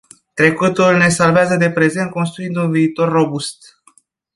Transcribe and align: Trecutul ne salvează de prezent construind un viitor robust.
Trecutul 0.33 0.97
ne 0.97 1.09
salvează 1.09 1.55
de 1.55 1.71
prezent 1.71 2.11
construind 2.11 2.55
un 2.55 2.71
viitor 2.71 3.09
robust. 3.11 3.77